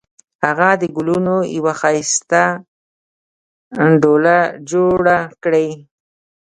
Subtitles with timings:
[0.45, 2.43] هغې د ګلونو یوه ښایسته
[4.01, 4.37] ډوله
[4.69, 5.67] جوړه کړې